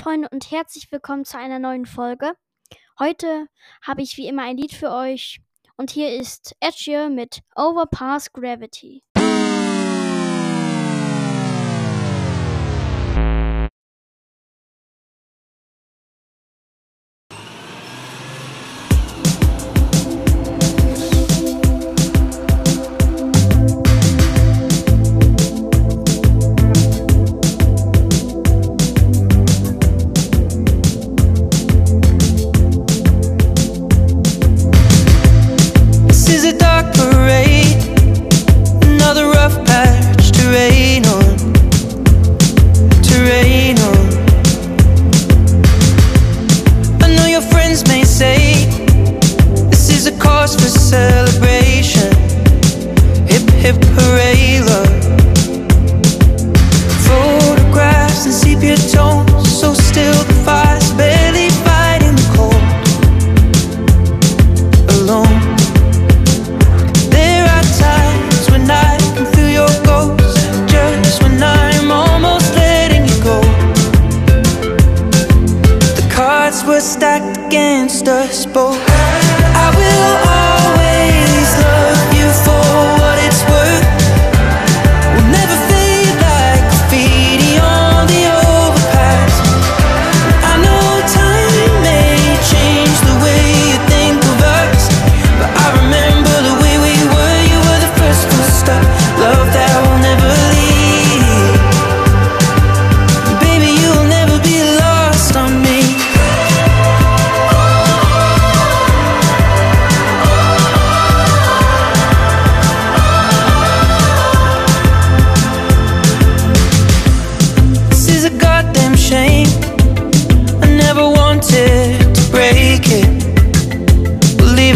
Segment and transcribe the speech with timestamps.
[0.00, 2.32] Freunde und herzlich willkommen zu einer neuen Folge.
[2.98, 3.48] Heute
[3.82, 5.42] habe ich wie immer ein Lied für euch
[5.76, 9.02] und hier ist Edge mit Overpass Gravity.
[78.00, 78.89] sisters both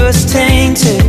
[0.04, 1.03] was tainted.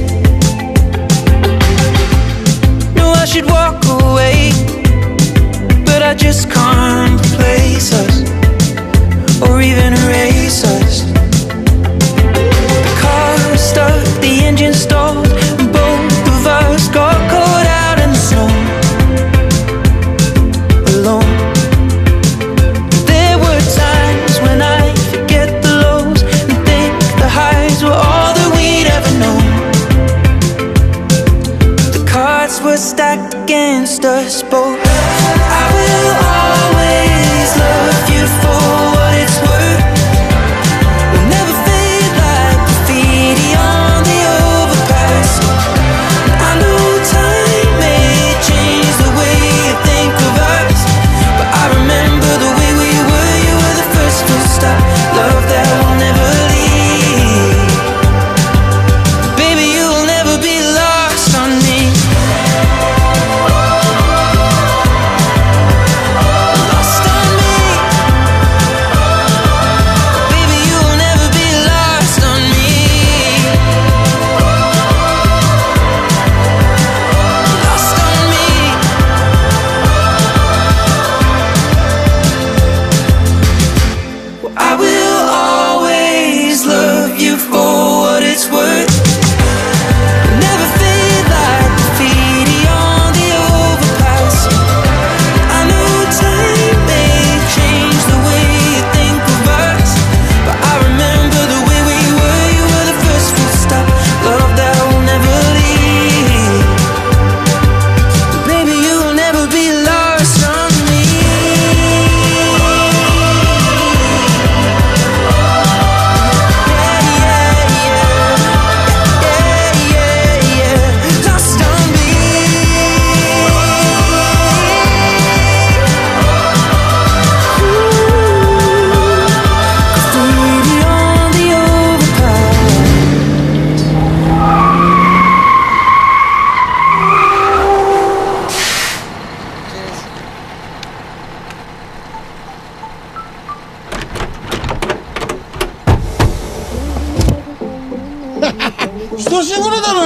[32.66, 34.80] were stacked against us both.
[34.84, 36.15] I will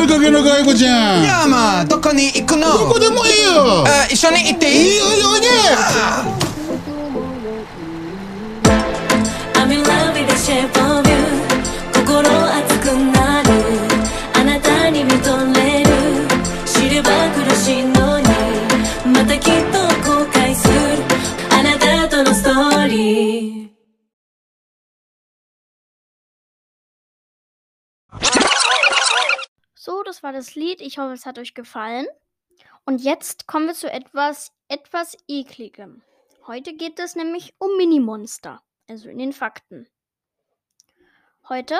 [0.10, 2.80] かけのちゃんやあまあどこに行くの？
[2.80, 3.86] どこでもいいよ。
[3.86, 4.90] あ一緒に行っていい？
[4.90, 5.06] いいよ
[5.38, 5.42] い
[13.44, 13.50] る。
[14.34, 15.38] あなたに見と
[15.84, 15.90] る。
[16.66, 17.84] 知れば苦し
[30.10, 30.82] Das war das Lied.
[30.82, 32.08] Ich hoffe, es hat euch gefallen.
[32.84, 36.02] Und jetzt kommen wir zu etwas, etwas ekligem.
[36.48, 39.88] Heute geht es nämlich um Minimonster, also in den Fakten.
[41.48, 41.80] Heute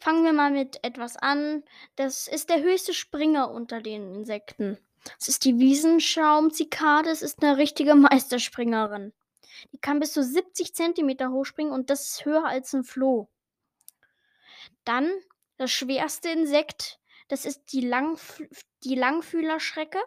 [0.00, 1.64] fangen wir mal mit etwas an.
[1.96, 4.76] Das ist der höchste Springer unter den Insekten.
[5.18, 7.08] Das ist die Wiesenschaumzikade.
[7.08, 9.14] Es ist eine richtige Meisterspringerin.
[9.72, 13.30] Die kann bis zu 70 Zentimeter hochspringen und das ist höher als ein Floh.
[14.84, 15.10] Dann
[15.62, 16.98] das schwerste Insekt,
[17.28, 18.42] das ist die, Langf
[18.84, 20.00] die Langfühlerschrecke.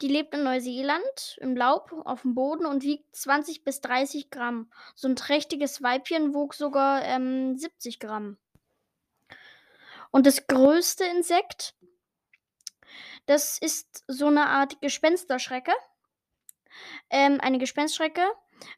[0.00, 4.70] Die lebt in Neuseeland im Laub auf dem Boden und wiegt 20 bis 30 Gramm.
[4.94, 8.38] So ein trächtiges Weibchen wog sogar ähm, 70 Gramm.
[10.12, 11.74] Und das größte Insekt,
[13.26, 15.72] das ist so eine Art Gespensterschrecke.
[17.10, 18.22] Ähm, eine Gespensterschrecke.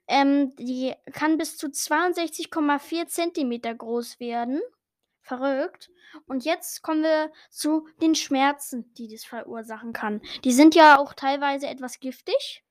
[0.07, 4.63] Ähm, die kann bis zu 62,4 Zentimeter groß werden.
[5.29, 5.91] Verrückt.
[6.27, 10.23] Und jetzt kommen wir zu den Schmerzen, die das verursachen kann.
[10.43, 12.65] Die sind ja auch teilweise etwas giftig.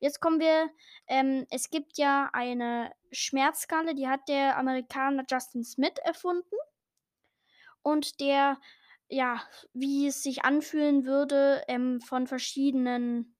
[0.00, 0.68] Jetzt kommen wir,
[1.06, 6.56] ähm, es gibt ja eine Schmerzskala, die hat der Amerikaner Justin Smith erfunden.
[7.80, 8.58] Und der,
[9.08, 9.42] ja,
[9.72, 13.34] wie es sich anfühlen würde, ähm, von verschiedenen,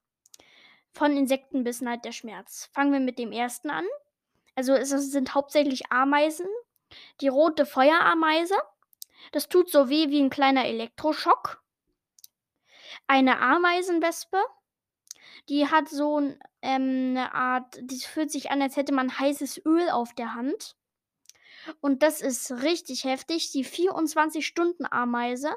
[0.91, 2.71] von Insektenbissen halt der Schmerz.
[2.73, 3.85] Fangen wir mit dem ersten an.
[4.55, 6.47] Also es sind hauptsächlich Ameisen.
[7.21, 8.57] Die rote Feuerameise.
[9.33, 11.63] Das tut so weh wie ein kleiner Elektroschock.
[13.07, 14.43] Eine Ameisenwespe.
[15.49, 19.65] Die hat so ein, ähm, eine Art, die fühlt sich an, als hätte man heißes
[19.67, 20.77] Öl auf der Hand.
[21.81, 23.51] Und das ist richtig heftig.
[23.53, 25.55] Die 24-Stunden-Ameise.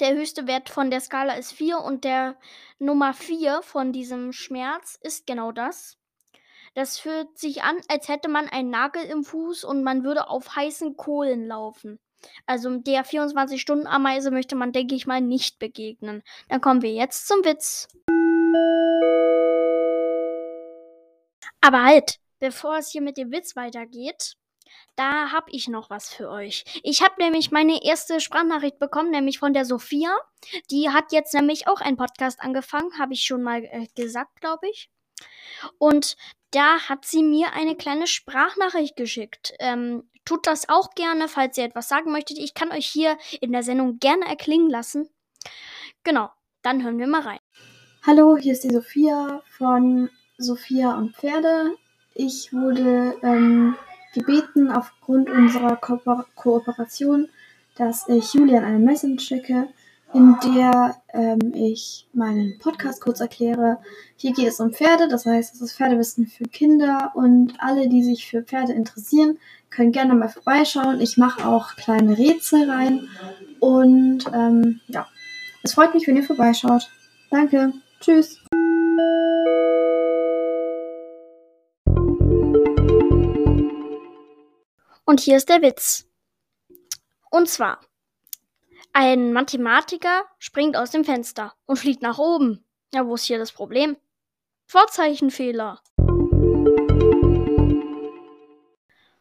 [0.00, 2.38] Der höchste Wert von der Skala ist 4 und der
[2.78, 5.98] Nummer 4 von diesem Schmerz ist genau das.
[6.76, 10.56] Das fühlt sich an, als hätte man einen Nagel im Fuß und man würde auf
[10.56, 11.98] heißen Kohlen laufen.
[12.44, 16.22] Also der 24-Stunden-Ameise möchte man, denke ich mal, nicht begegnen.
[16.50, 17.88] Dann kommen wir jetzt zum Witz.
[21.62, 24.34] Aber halt, bevor es hier mit dem Witz weitergeht,
[24.96, 26.64] da habe ich noch was für euch.
[26.82, 30.14] Ich habe nämlich meine erste Sprachnachricht bekommen, nämlich von der Sophia.
[30.70, 34.68] Die hat jetzt nämlich auch einen Podcast angefangen, habe ich schon mal äh, gesagt, glaube
[34.68, 34.90] ich.
[35.78, 36.16] Und
[36.50, 39.54] da hat sie mir eine kleine Sprachnachricht geschickt.
[39.58, 42.38] Ähm, tut das auch gerne, falls ihr etwas sagen möchtet.
[42.38, 45.08] Ich kann euch hier in der Sendung gerne erklingen lassen.
[46.04, 46.30] Genau,
[46.62, 47.38] dann hören wir mal rein.
[48.06, 51.74] Hallo, hier ist die Sophia von Sophia und Pferde.
[52.14, 53.74] Ich wurde ähm,
[54.14, 56.00] gebeten, aufgrund unserer Ko
[56.34, 57.28] Kooperation,
[57.76, 59.68] dass ich Julian eine Message schicke,
[60.14, 63.78] in der ähm, ich meinen Podcast kurz erkläre.
[64.16, 68.04] Hier geht es um Pferde, das heißt, es ist Pferdewissen für Kinder und alle, die
[68.04, 69.38] sich für Pferde interessieren,
[69.70, 71.00] können gerne mal vorbeischauen.
[71.00, 73.08] Ich mache auch kleine Rätsel rein
[73.60, 75.06] und ähm, ja,
[75.62, 76.88] es freut mich, wenn ihr vorbeischaut.
[77.30, 78.38] Danke, tschüss.
[85.04, 86.06] Und hier ist der Witz.
[87.30, 87.80] Und zwar,
[88.98, 92.64] ein Mathematiker springt aus dem Fenster und fliegt nach oben.
[92.94, 93.98] Ja, wo ist hier das Problem?
[94.64, 95.82] Vorzeichenfehler.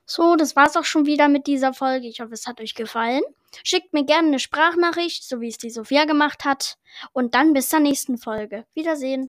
[0.05, 2.08] So, das war's auch schon wieder mit dieser Folge.
[2.08, 3.24] Ich hoffe, es hat euch gefallen.
[3.65, 6.77] Schickt mir gerne eine Sprachnachricht, so wie es die Sophia gemacht hat.
[7.12, 8.65] Und dann bis zur nächsten Folge.
[8.75, 9.27] Wiedersehen.